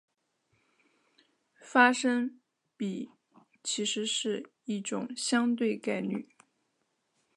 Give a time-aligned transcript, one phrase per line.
[1.59, 2.41] 发生
[2.75, 3.11] 比
[3.63, 6.27] 其实是一种相对概率。